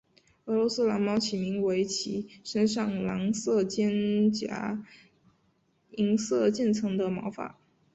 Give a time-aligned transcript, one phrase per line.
[0.45, 4.83] 俄罗斯蓝猫起名为其身上蓝色间杂
[5.91, 7.59] 银色渐层的毛发。